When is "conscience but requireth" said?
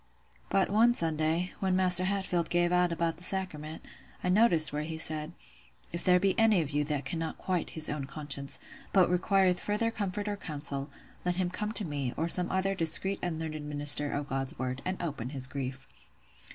8.05-9.59